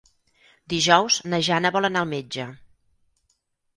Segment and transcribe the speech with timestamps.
[0.73, 2.49] Dijous na Jana vol anar al metge.